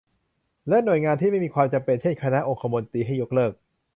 [0.69, 3.53] และหน่วยงานที่ไม่มีความจำเป็น เช่น คณะองคมนตรี ให้ยกเลิก